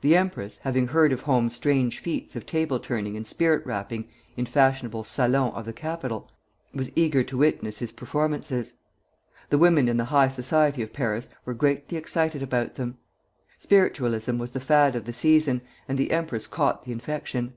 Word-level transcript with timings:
The 0.00 0.16
empress, 0.16 0.56
having 0.62 0.86
heard 0.86 1.12
of 1.12 1.20
Home's 1.20 1.54
strange 1.54 1.98
feats 1.98 2.34
of 2.34 2.46
table 2.46 2.80
turning 2.80 3.14
and 3.14 3.26
spirit 3.26 3.66
rapping 3.66 4.08
in 4.34 4.46
fashionable 4.46 5.04
salons 5.04 5.52
of 5.54 5.66
the 5.66 5.72
capital, 5.74 6.30
was 6.72 6.90
eager 6.96 7.22
to 7.24 7.36
witness 7.36 7.80
his 7.80 7.92
performances. 7.92 8.76
The 9.50 9.58
women 9.58 9.86
in 9.86 9.98
the 9.98 10.06
high 10.06 10.28
society 10.28 10.80
of 10.80 10.94
Paris 10.94 11.28
were 11.44 11.52
greatly 11.52 11.98
excited 11.98 12.42
about 12.42 12.76
them. 12.76 12.96
Spiritualism 13.58 14.38
was 14.38 14.52
the 14.52 14.60
fad 14.60 14.96
of 14.96 15.04
the 15.04 15.12
season, 15.12 15.60
and 15.86 15.98
the 15.98 16.10
empress 16.10 16.46
caught 16.46 16.84
the 16.86 16.92
infection. 16.92 17.52